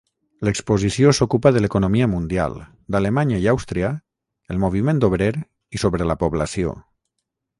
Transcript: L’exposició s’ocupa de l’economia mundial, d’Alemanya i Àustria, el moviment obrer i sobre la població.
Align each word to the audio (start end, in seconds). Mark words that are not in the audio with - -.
L’exposició 0.47 1.11
s’ocupa 1.17 1.51
de 1.57 1.61
l’economia 1.65 2.07
mundial, 2.13 2.55
d’Alemanya 2.95 3.41
i 3.45 3.45
Àustria, 3.53 3.93
el 4.55 4.61
moviment 4.65 5.03
obrer 5.09 5.31
i 5.79 5.85
sobre 5.87 6.09
la 6.13 6.19
població. 6.27 6.75